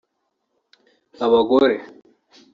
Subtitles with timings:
[1.25, 1.69] Abagore